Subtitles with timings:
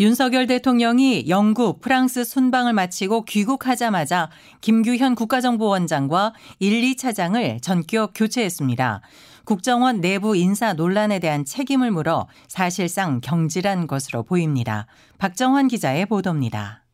[0.00, 4.30] 윤석열 대통령이 영국, 프랑스 순방을 마치고 귀국하자마자
[4.60, 9.00] 김규현 국가정보원장과 1, 2차장을 전격 교체했습니다.
[9.44, 14.86] 국정원 내부 인사 논란에 대한 책임을 물어 사실상 경질한 것으로 보입니다.
[15.18, 16.84] 박정환 기자의 보도입니다.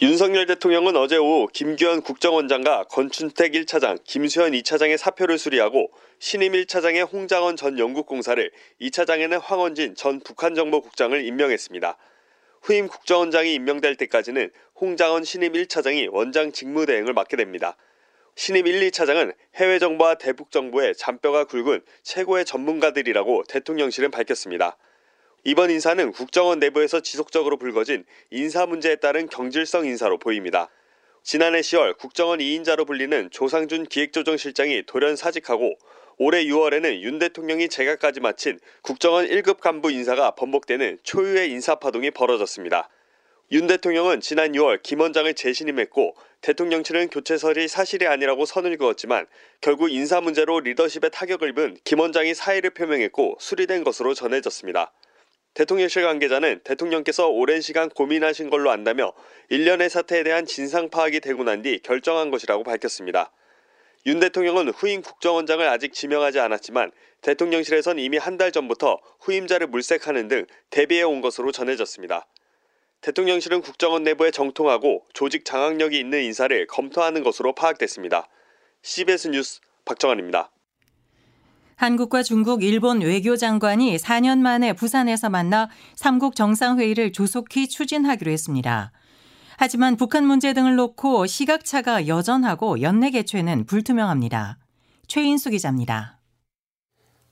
[0.00, 5.90] 윤석열 대통령은 어제 오후 김규현 국정원장과 건춘택 1차장, 김수현 2차장의 사표를 수리하고
[6.20, 8.50] 신임 1차장의 홍장원 전 영국공사를
[8.80, 11.96] 2차장에는 황원진 전 북한정보국장을 임명했습니다.
[12.60, 14.50] 후임 국정원장이 임명될 때까지는
[14.80, 17.76] 홍장원 신임 1차장이 원장 직무 대행을 맡게 됩니다.
[18.34, 24.76] 신임 1, 2차장은 해외 정보와 대북 정보에 잔뼈가 굵은 최고의 전문가들이라고 대통령실은 밝혔습니다.
[25.44, 30.68] 이번 인사는 국정원 내부에서 지속적으로 불거진 인사 문제에 따른 경질성 인사로 보입니다.
[31.22, 35.76] 지난해 10월 국정원 2인자로 불리는 조상준 기획조정실장이 돌연 사직하고
[36.20, 42.88] 올해 6월에는 윤 대통령이 제각까지 마친 국정원 1급 간부 인사가 번복되는 초유의 인사파동이 벌어졌습니다.
[43.52, 49.26] 윤 대통령은 지난 6월 김 원장을 재신임했고 대통령실은 교체설이 사실이 아니라고 선을 그었지만
[49.60, 54.92] 결국 인사 문제로 리더십에 타격을 입은 김 원장이 사의를 표명했고 수리된 것으로 전해졌습니다.
[55.54, 59.12] 대통령실 관계자는 대통령께서 오랜 시간 고민하신 걸로 안다며
[59.50, 63.32] 일련의 사태에 대한 진상 파악이 되고 난 뒤 결정한 것이라고 밝혔습니다.
[64.08, 70.46] 윤 대통령은 후임 국정원장을 아직 지명하지 않았지만 대통령실에선 이미 한 달 전부터 후임자를 물색하는 등
[70.70, 72.26] 대비해 온 것으로 전해졌습니다.
[73.02, 78.28] 대통령실은 국정원 내부에 정통하고 조직 장악력이 있는 인사를 검토하는 것으로 파악됐습니다.
[78.80, 80.52] CBS 뉴스 박정환입니다.
[81.76, 88.90] 한국과 중국, 일본 외교장관이 4년 만에 부산에서 만나 3국 정상회의를 조속히 추진하기로 했습니다.
[89.60, 94.56] 하지만 북한 문제 등을 놓고 시각차가 여전하고 연내 개최는 불투명합니다.
[95.08, 96.20] 최인수 기자입니다.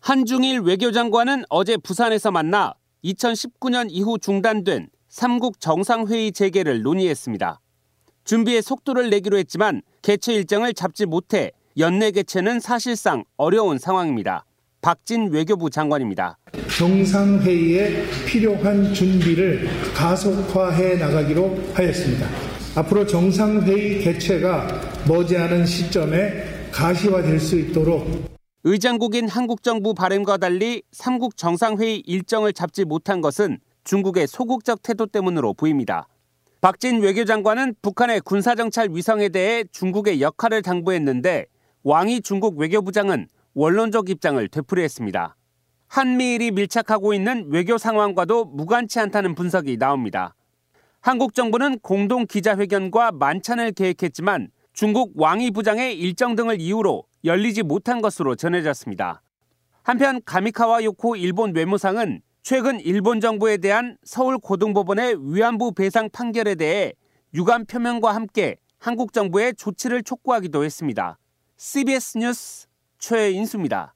[0.00, 7.60] 한중일 외교장관은 어제 부산에서 만나 2019년 이후 중단된 3국 정상회의 재개를 논의했습니다.
[8.25, 14.45] 준비에 속도를 내기로 했지만 개최 일정을 잡지 못해 연내 개최는 사실상 어려운 상황입니다.
[14.86, 16.38] 박진 외교부 장관입니다.
[16.78, 22.28] 정상회의에 필요한 준비를 가속화해 나가기로 하였습니다.
[22.76, 24.69] 앞으로 정상회의 개최가
[25.08, 28.06] 머지않은 시점에 가시화될 수 있도록
[28.62, 35.54] 의장국인 한국 정부 바램과 달리 3국 정상회의 일정을 잡지 못한 것은 중국의 소극적 태도 때문으로
[35.54, 36.06] 보입니다.
[36.60, 41.46] 박진 외교장관은 북한의 군사정찰 위성에 대해 중국의 역할을 당부했는데
[41.82, 43.26] 왕이 중국 외교부장은
[43.59, 45.34] 원론적 입장을 되풀이했습니다.
[45.89, 50.34] 한미일이 밀착하고 있는 외교 상황과도 무관치 않다는 분석이 나옵니다.
[51.00, 58.34] 한국 정부는 공동 기자회견과 만찬을 계획했지만 중국 왕이 부장의 일정 등을 이유로 열리지 못한 것으로
[58.37, 59.22] 전해졌습니다.
[59.83, 66.93] 한편 가미카와 요코 일본 외무상은 최근 일본 정부에 대한 서울 고등법원의 위안부 배상 판결에 대해
[67.33, 71.19] 유감 표명과 함께 한국 정부의 조치를 촉구하기도 했습니다.
[71.56, 72.66] CBS 뉴스
[72.98, 73.94] 최인수입니다.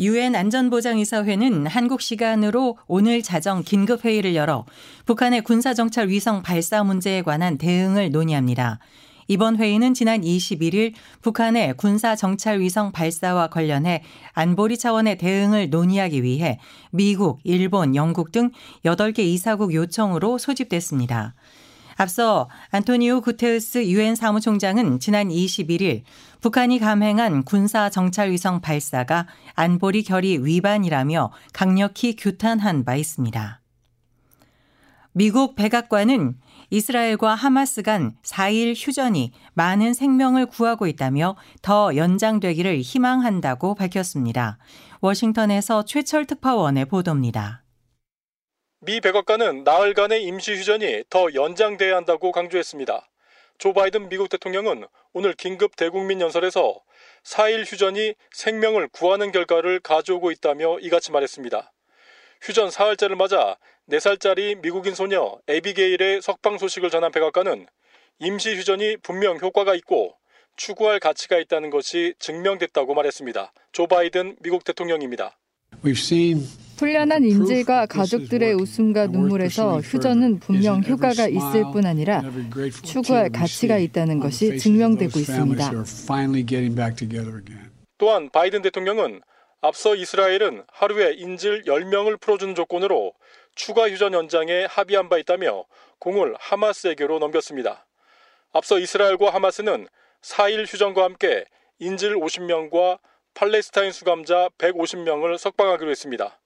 [0.00, 4.64] 유엔 안전보장이사회는 한국 시간으로 오늘 자정 긴급 회의를 열어
[5.06, 8.78] 북한의 군사정찰 위성 발사 문제에 관한 대응을 논의합니다.
[9.26, 16.58] 이번 회의는 지난 21일 북한의 군사 정찰 위성 발사와 관련해 안보리 차원의 대응을 논의하기 위해
[16.90, 18.50] 미국, 일본, 영국 등
[18.84, 21.34] 8개 이사국 요청으로 소집됐습니다.
[22.00, 26.02] 앞서 안토니오 구테우스 유엔 사무총장은 지난 21일
[26.40, 33.60] 북한이 감행한 군사 정찰 위성 발사가 안보리 결의 위반이라며 강력히 규탄한 바 있습니다.
[35.10, 36.36] 미국 백악관은
[36.70, 44.58] 이스라엘과 하마스 간 4일 휴전이 많은 생명을 구하고 있다며 더 연장되기를 희망한다고 밝혔습니다.
[45.00, 47.64] 워싱턴에서 최철 특파원의 보도입니다.
[48.80, 53.08] 미 백악관은 나흘간의 임시 휴전이 더 연장돼야 한다고 강조했습니다.
[53.58, 56.80] 조 바이든 미국 대통령은 오늘 긴급 대국민 연설에서
[57.24, 61.72] 4일 휴전이 생명을 구하는 결과를 가져오고 있다며 이같이 말했습니다.
[62.40, 63.56] 휴전 사흘째를 맞아
[63.90, 67.66] 4살짜리 미국인 소녀 에비게일의 석방 소식을 전한 백악관은
[68.20, 70.16] 임시 휴전이 분명 효과가 있고
[70.54, 73.52] 추구할 가치가 있다는 것이 증명됐다고 말했습니다.
[73.72, 75.36] 조 바이든 미국 대통령입니다.
[76.78, 82.22] 훈련한 인질과 가족들의 웃음과 눈물에서 휴전은 분명 효과가 있을 뿐 아니라
[82.84, 85.72] 추구할 가치가 있다는 것이 증명되고 있습니다.
[87.98, 89.20] 또한 바이든 대통령은
[89.60, 93.12] 앞서 이스라엘은 하루에 인질 10명을 풀어주는 조건으로
[93.56, 95.64] 추가 휴전 연장에 합의한 바 있다며
[95.98, 97.86] 공을 하마스에게로 넘겼습니다.
[98.52, 99.88] 앞서 이스라엘과 하마스는
[100.22, 101.44] 4일 휴전과 함께
[101.80, 102.98] 인질 50명과
[103.38, 106.40] 팔레스타인 수감자 150명을 석방하기로 했습니다.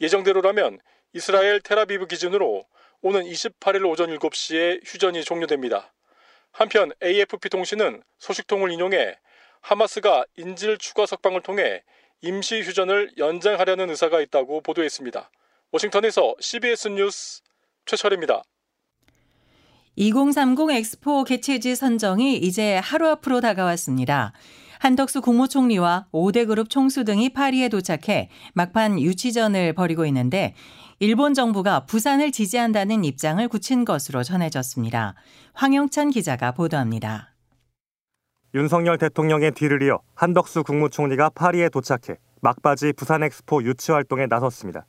[0.00, 0.78] 예정대로라면
[1.12, 2.64] 이스라엘 테라비브 기준으로
[3.02, 5.92] 오는 28일 오전 7시에 휴전이 종료됩니다.
[6.50, 9.18] 한편 AFP 통신은 소식통을 인용해
[9.60, 11.82] 하마스가 인질 추가 석방을 통해
[12.22, 15.30] 임시 휴전을 연장하려는 의사가 있다고 보도했습니다.
[15.72, 17.42] 워싱턴에서 CBS 뉴스
[17.84, 18.42] 최철입니다.
[19.96, 24.32] 2030 엑스포 개최지 선정이 이제 하루 앞으로 다가왔습니다.
[24.80, 30.54] 한덕수 국무총리와 5대 그룹 총수 등이 파리에 도착해 막판 유치전을 벌이고 있는데
[31.00, 35.16] 일본 정부가 부산을 지지한다는 입장을 굳힌 것으로 전해졌습니다.
[35.52, 37.34] 황영찬 기자가 보도합니다.
[38.54, 44.86] 윤석열 대통령의 뒤를 이어 한덕수 국무총리가 파리에 도착해 막바지 부산 엑스포 유치 활동에 나섰습니다.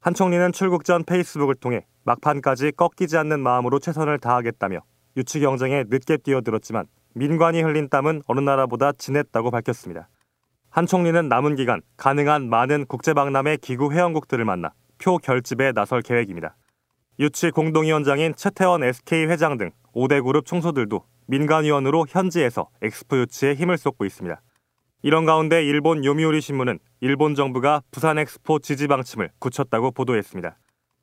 [0.00, 4.82] 한 총리는 출국 전 페이스북을 통해 막판까지 꺾이지 않는 마음으로 최선을 다하겠다며
[5.16, 10.08] 유치 경쟁에 늦게 뛰어들었지만 민관이 흘린 땀은 어느 나라보다 진했다고 밝혔습니다.
[10.70, 16.56] 한 총리는 남은 기간 가능한 많은 국제박람회 기구 회원국들을 만나 표 결집에 나설 계획입니다.
[17.18, 24.04] 유치 공동위원장인 최태원 SK 회장 등 5대 그룹 총수들도 민간위원으로 현지에서 엑스포 유치에 힘을 쏟고
[24.06, 24.40] 있습니다.
[25.02, 30.56] 이런 가운데 일본 요미우리 신문은 일본 정부가 부산 엑스포 지지 방침을 굳혔다고 보도했습니다.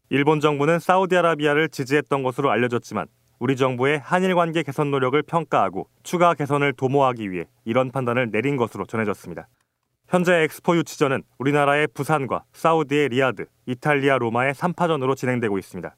[0.10, 3.08] 일본 정부는 사우디아라비아를 지지했던 것으로 알려졌지만
[3.40, 8.86] 우리 정부의 한일 관계 개선 노력을 평가하고 추가 개선을 도모하기 위해 이런 판단을 내린 것으로
[8.86, 9.48] 전해졌습니다.
[10.10, 15.96] 현재 엑스포 유치전은 우리나라의 부산과 사우디의 리야드, 이탈리아 로마의 3파전으로 진행되고 있습니다.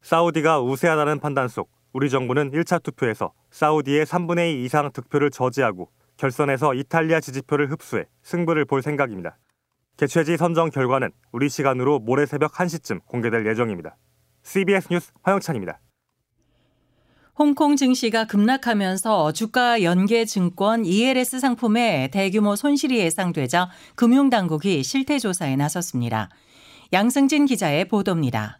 [0.00, 6.72] 사우디가 우세하다는 판단 속 우리 정부는 1차 투표에서 사우디의 3분의 2 이상 득표를 저지하고 결선에서
[6.72, 9.36] 이탈리아 지지표를 흡수해 승부를 볼 생각입니다.
[9.98, 13.96] 개최지 선정 결과는 우리 시간으로 모레 새벽 1시쯤 공개될 예정입니다.
[14.42, 15.80] CBS 뉴스 화영찬입니다.
[17.38, 26.30] 홍콩 증시가 급락하면서 주가 연계 증권 ELS 상품에 대규모 손실이 예상되자 금융당국이 실태조사에 나섰습니다.
[26.92, 28.58] 양승진 기자의 보도입니다.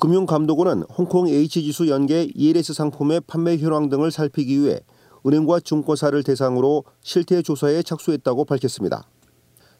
[0.00, 4.80] 금융감독원은 홍콩 H지수 연계 ELS 상품의 판매 현황 등을 살피기 위해
[5.24, 9.06] 은행과 증권사를 대상으로 실태조사에 착수했다고 밝혔습니다.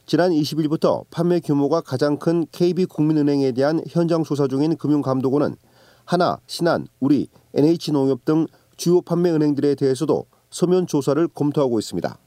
[0.07, 5.57] 지난 20일부터 판매 규모가 가장 큰 KB국민은행에 대한 현장 조사 중인 금융감독원은
[6.05, 8.47] 하나, 신한, 우리, NH농협 등
[8.77, 12.19] 주요 판매 은행들에 대해서도 서면 조사를 검토하고 있습니다.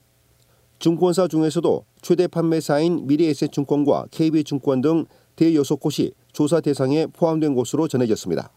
[0.79, 8.51] 증권사 중에서도 최대 판매사인 미래에셋증권과 KB증권 등 대여섯 곳이 조사 대상에 포함된 것으로 전해졌습니다.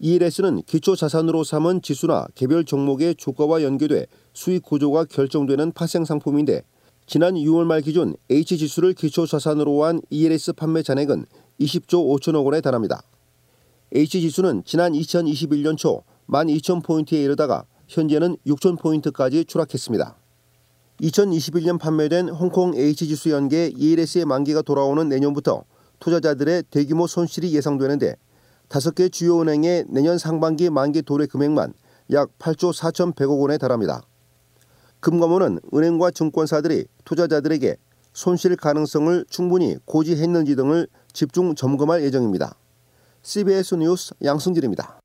[0.00, 6.62] ELS는 기초 자산으로 삼은 지수나 개별 종목의 주가와 연계돼 수익 구조가 결정되는 파생 상품인데
[7.06, 11.26] 지난 6월 말 기준 H지수를 기초 자산으로 한 ELS 판매 잔액은
[11.60, 13.02] 20조 5천억 원에 달합니다.
[13.94, 20.16] H지수는 지난 2021년 초 12,000포인트에 이르다가 현재는 6,000포인트까지 추락했습니다.
[21.00, 25.64] 2021년 판매된 홍콩 H지수 연계 ELS의 만기가 돌아오는 내년부터
[26.00, 28.16] 투자자들의 대규모 손실이 예상되는데
[28.68, 31.72] 다섯 개 주요 은행의 내년 상반기 만기 도래 금액만
[32.12, 34.02] 약 8조 4,100억 원에 달합니다.
[35.00, 37.76] 금감원은 은행과 증권사들이 투자자들에게
[38.12, 42.58] 손실 가능성을 충분히 고지했는지 등을 집중 점검할 예정입니다.
[43.22, 45.00] CBS 뉴스 양승길입니다.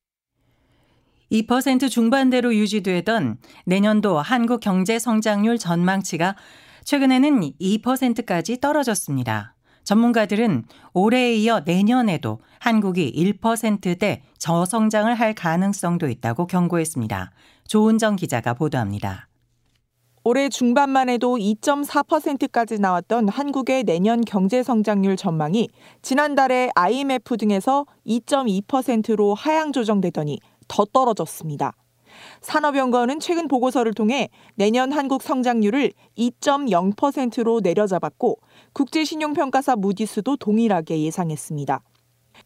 [1.31, 6.35] 2% 중반대로 유지되던 내년도 한국 경제 성장률 전망치가
[6.83, 9.55] 최근에는 2%까지 떨어졌습니다.
[9.83, 17.31] 전문가들은 올해에 이어 내년에도 한국이 1%대 저성장을 할 가능성도 있다고 경고했습니다.
[17.67, 19.27] 조은정 기자가 보도합니다.
[20.25, 25.67] 올해 중반만 해도 2.4%까지 나왔던 한국의 내년 경제 성장률 전망이
[26.01, 30.39] 지난달에 IMF 등에서 2.2%로 하향 조정되더니
[30.69, 31.73] 더 떨어졌습니다.
[32.39, 38.39] 산업연구원은 최근 보고서를 통해 내년 한국 성장률을 2.0%로 내려잡았고
[38.71, 41.81] 국제신용평가사 무디스도 동일하게 예상했습니다.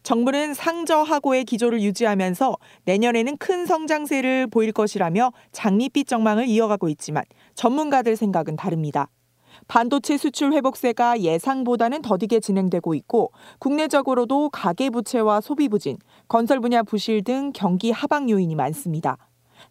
[0.02, 7.24] 정부는 상저하고의 기조를 유지하면서 내년에는 큰 성장세를 보일 것이라며 장밋빛 전망을 이어가고 있지만
[7.54, 9.08] 전문가들 생각은 다릅니다.
[9.66, 15.96] 반도체 수출 회복세가 예상보다는 더디게 진행되고 있고 국내적으로도 가계 부채와 소비 부진,
[16.28, 19.18] 건설 분야 부실 등 경기 하방 요인이 많습니다.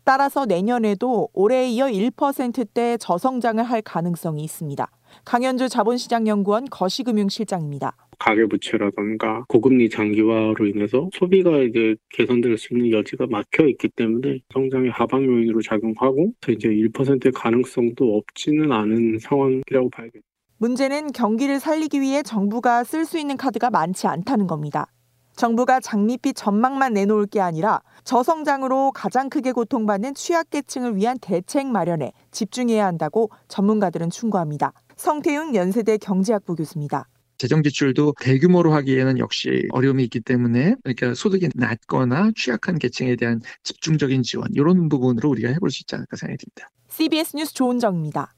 [0.03, 4.89] 따라서 내년에도 올해에 이어 1%대 저성장을 할 가능성이 있습니다.
[5.23, 7.95] 강현주 자본시장연구원 거시금융실장입니다.
[8.19, 15.23] 가계부채라던가 고금리 장기화로 인해서 소비가 이제 개선될 수 있는 여지가 막혀 있기 때문에 성장의 하방
[15.23, 20.21] 요인으로 작용하고 이제 1%의 가능성도 없지는 않은 상황이라고 봐야겠죠.
[20.59, 24.87] 문제는 경기를 살리기 위해 정부가 쓸 수 있는 카드가 많지 않다는 겁니다.
[25.35, 32.87] 정부가 장밋빛 전망만 내놓을 게 아니라 저성장으로 가장 크게 고통받는 취약계층을 위한 대책 마련에 집중해야
[32.87, 34.73] 한다고 전문가들은 충고합니다.
[34.95, 37.07] 성태윤 연세대 경제학부 교수입니다.
[37.37, 44.23] 재정 지출도 대규모로 하기에는 역시 어려움이 있기 때문에 그러니까 소득이 낮거나 취약한 계층에 대한 집중적인
[44.23, 46.69] 지원 이런 부분으로 우리가 해볼 수 있지 않을까 생각이 듭니다.
[46.89, 48.33] CBS 뉴스 조은정입니다.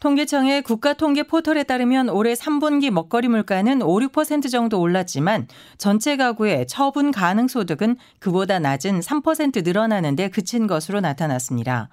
[0.00, 7.10] 통계청의 국가통계 포털에 따르면 올해 3분기 먹거리 물가는 5, 6% 정도 올랐지만 전체 가구의 처분
[7.10, 11.88] 가능 소득은 그보다 낮은 3% 늘어나는데 그친 것으로 나타났습니다.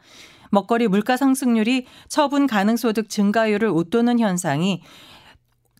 [0.51, 4.83] 먹거리 물가 상승률이 처분 가능 소득 증가율을 웃도는 현상이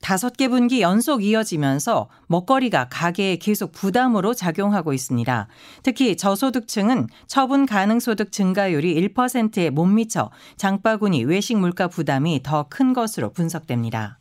[0.05, 5.47] 다섯 개 분기 연속 이어지면서 먹거리가 가계에 계속 부담으로 작용하고 있습니다.
[5.81, 12.93] 특히 저소득층은 처분 가능 소득 증가율이 1%에 못 미쳐 장바구니 외식 물가 부담이 더 큰
[12.93, 14.19] 것으로 분석됩니다.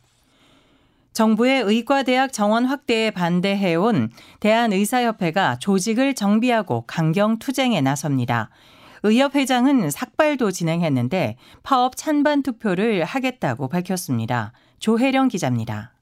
[1.13, 8.49] 정부의 의과대학 정원 확대에 반대해온 대한의사협회가 조직을 정비하고 강경 투쟁에 나섭니다.
[9.03, 14.51] 의협 회장은 삭발도 진행했는데 파업 찬반 투표를 하겠다고 밝혔습니다.
[14.85, 15.95] 조혜령 기자입니다.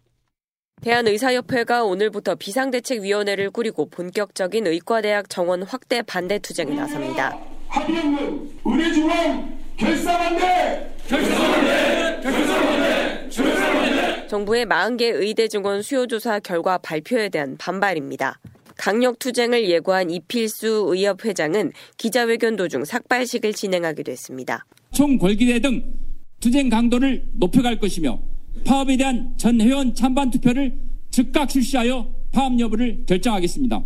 [0.82, 7.34] 대한의사협회가 오늘부터 비상대책위원회를 꾸리고 본격적인 의과대학 정원 확대 반대 투쟁에 나섭니다.
[7.70, 10.94] 합의없는 의료중앙 결사 반대!
[11.08, 12.20] 결사 반대!
[12.22, 13.30] 결사 반대!
[13.32, 14.28] 결사 반대!
[14.28, 18.38] 정부의 40개 의대 증원 수요조사 결과 발표에 대한 반발입니다.
[18.76, 24.66] 강력 투쟁을 예고한 이필수 의협 회장은 기자회견 도중 삭발식을 진행하기도 했습니다.
[24.92, 25.86] 총궐기대 등
[26.42, 28.33] 투쟁 강도를 높여갈 것이며
[28.66, 30.78] 파업에 대한 전 회원 찬반 투표를
[31.12, 33.84] 즉각 실시하여 파업 여부를 결정하겠습니다.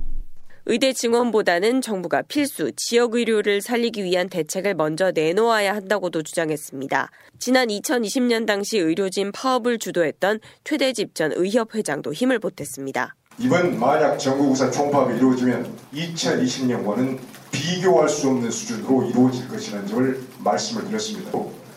[0.69, 7.09] 의대 증원보다는 정부가 필수 지역 의료를 살리기 위한 대책을 먼저 내놓아야 한다고도 주장했습니다.
[7.39, 13.15] 지난 2020년 당시 의료진 파업을 주도했던 최대 집 전 의협 회장도 힘을 보탰습니다.
[13.39, 17.17] 이번 만약 전국우사 총파업이 이루어지면 2020년과는
[17.51, 21.31] 비교할 수 없는 수준으로 이루어질 것이라는 점을 말씀을 드렸습니다.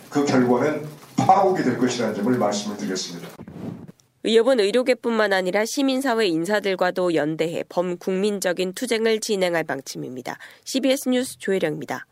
[0.08, 0.84] 그 결과는
[1.26, 3.28] 파국이 될 것이라는 점을 말씀을 드렸습니다.
[4.22, 10.36] 의협은 의료계뿐만 아니라 시민사회 인사들과도 연대해 범국민적인 투쟁을 진행할 방침입니다.
[10.64, 12.06] CBS 뉴스 조혜령입니다.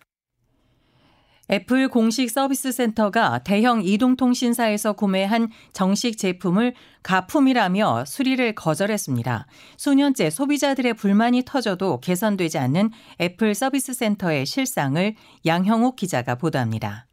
[1.51, 9.47] 애플 공식 서비스 센터가 대형 이동통신사에서 구매한 정식 제품을 가품이라며 수리를 거절했습니다.
[9.79, 15.15] 수년째 소비자들의 불만이 터져도 개선되지 않는 애플 서비스 센터의 실상을
[15.47, 17.08] 양형욱 기자가 보도합니다.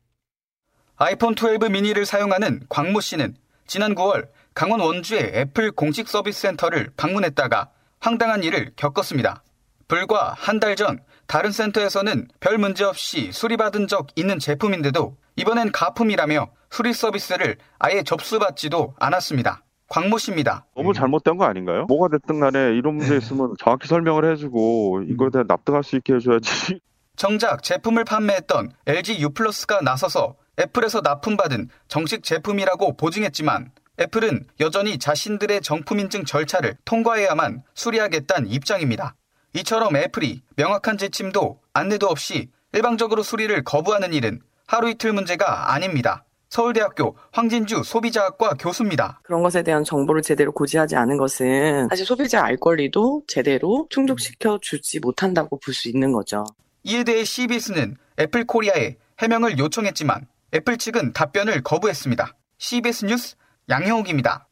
[0.98, 3.36] 아이폰 12 미니를 사용하는 광모 씨는
[3.68, 9.44] 지난 9월 강원 원주의 애플 공식 서비스 센터를 방문했다가 황당한 일을 겪었습니다.
[9.88, 16.50] 불과 한 달 전 다른 센터에서는 별 문제 없이 수리받은 적 있는 제품인데도 이번엔 가품이라며
[16.70, 19.64] 수리 서비스를 아예 접수받지도 않았습니다.
[19.90, 20.66] 광모 씨입니다.
[20.76, 21.86] 너무 잘못된 거 아닌가요?
[21.88, 26.80] 뭐가 됐든 간에 이런 문제 있으면 정확히 설명을 해주고 이거에 대해 납득할 수 있게 해줘야지.
[27.16, 36.00] 정작 제품을 판매했던 LG U+가 나서서 애플에서 납품받은 정식 제품이라고 보증했지만 애플은 여전히 자신들의 정품
[36.00, 39.16] 인증 절차를 통과해야만 수리하겠다는 입장입니다.
[39.54, 46.26] 이처럼 애플이 명확한 지침도 안내도 없이 일방적으로 수리를 거부하는 일은 하루 이틀 문제가 아닙니다.
[46.50, 49.20] 서울대학교 황진주 소비자학과 교수입니다.
[49.24, 55.00] 그런 것에 대한 정보를 제대로 고지하지 않은 것은 사실 소비자 알 권리도 제대로 충족시켜 주지
[55.00, 56.46] 못한다고 볼 수 있는 거죠.
[56.84, 62.34] 이에 대해 CBS는 애플 코리아에 해명을 요청했지만 애플 측은 답변을 거부했습니다.
[62.58, 63.36] CBS 뉴스
[63.70, 64.48] 양형욱입니다.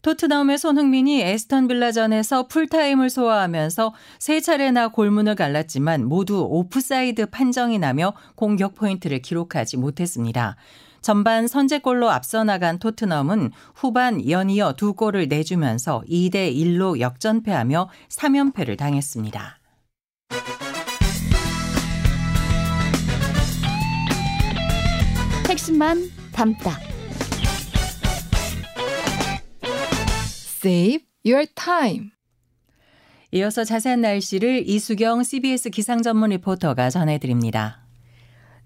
[0.00, 8.74] 토트넘의 손흥민이 애스턴 빌라전에서 풀타임을 소화하면서 세 차례나 골문을 갈랐지만 모두 오프사이드 판정이 나며 공격
[8.74, 10.56] 포인트를 기록하지 못했습니다.
[11.00, 19.58] 전반 선제골로 앞서 나간 토트넘은 후반 연이어 두 골을 내주면서 2대 1로 역전패하며 3연패를 당했습니다.
[25.54, 26.80] 핵심만 담다.
[30.64, 32.10] Save your time.
[33.30, 37.83] 이어서 자세한 날씨를 이수경 CBS 기상 전문 리포터가 전해드립니다.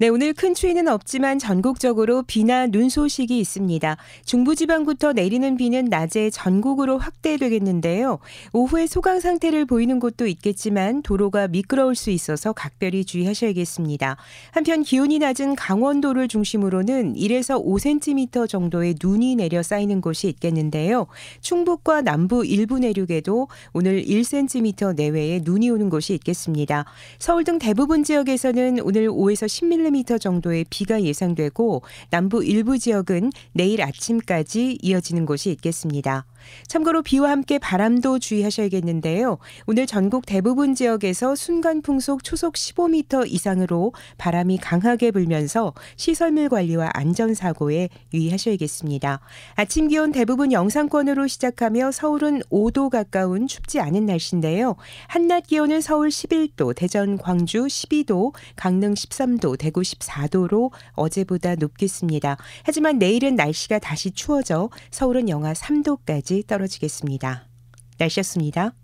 [0.00, 3.96] 네, 오늘 큰 추위는 없지만 전국적으로 비나 눈 소식이 있습니다.
[4.24, 8.20] 중부지방부터 내리는 비는 낮에 전국으로 확대되겠는데요.
[8.52, 14.16] 오후에 소강 상태를 보이는 곳도 있겠지만 도로가 미끄러울 수 있어서 각별히 주의하셔야겠습니다.
[14.52, 21.08] 한편 기온이 낮은 강원도를 중심으로는 1에서 5cm 정도의 눈이 내려 쌓이는 곳이 있겠는데요.
[21.40, 26.84] 충북과 남부 일부 내륙에도 오늘 1cm 내외의 눈이 오는 곳이 있겠습니다.
[27.18, 33.82] 서울 등 대부분 지역에서는 오늘 5에서 10mm mm 정도의 비가 예상되고 남부 일부 지역은 내일
[33.82, 36.24] 아침까지 이어지는 곳이 있겠습니다.
[36.66, 39.38] 참고로 비와 함께 바람도 주의하셔야겠는데요.
[39.66, 47.34] 오늘 전국 대부분 지역에서 순간 풍속 초속 15m 이상으로 바람이 강하게 불면서 시설물 관리와 안전
[47.34, 49.20] 사고에 유의하셔야겠습니다.
[49.54, 54.76] 아침 기온 대부분 영상권으로 시작하며 서울은 5도 가까운 춥지 않은 날씨인데요.
[55.06, 62.36] 한낮 기온은 서울 11도, 대전, 광주 12도, 강릉 13도, 대구 14도로 어제보다 높겠습니다.
[62.64, 65.98] 하지만 내일은 날씨가 다시 추워져 서울은 영하 3도
[66.28, 67.48] 까지 떨어지겠습니다.
[67.96, 68.74] 날씨였습니다.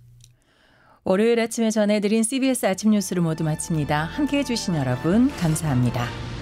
[1.05, 4.05] 월요일 아침에 전해드린 CBS 아침 뉴스를 모두 마칩니다.
[4.05, 6.34] 함께해 주신 여러분 감사합니다.